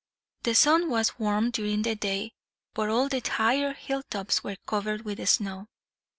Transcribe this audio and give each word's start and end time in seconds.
The 0.41 0.55
sun 0.55 0.89
was 0.89 1.19
warm 1.19 1.51
during 1.51 1.83
the 1.83 1.95
day, 1.95 2.33
but 2.73 2.89
all 2.89 3.07
the 3.07 3.19
higher 3.23 3.73
hilltops 3.73 4.43
were 4.43 4.57
covered 4.65 5.05
with 5.05 5.29
snow. 5.29 5.67